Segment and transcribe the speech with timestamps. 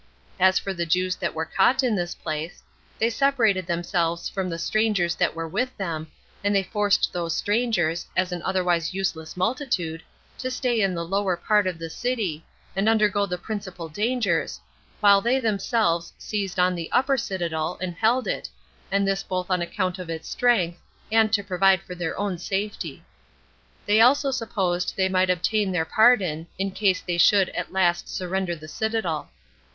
[0.39, 2.63] As for the Jews that were caught in this place,
[2.97, 6.07] they separated themselves from the strangers that were with them,
[6.43, 10.01] and they forced those strangers, as an otherwise useless multitude,
[10.39, 12.43] to stay in the lower part of the city,
[12.75, 14.59] and undergo the principal dangers,
[15.01, 18.49] while they themselves seized on the upper citadel, and held it,
[18.91, 20.79] and this both on account of its strength,
[21.11, 23.03] and to provide for their own safety.
[23.85, 28.55] They also supposed they might obtain their pardon, in case they should [at last] surrender
[28.55, 29.29] the citadel.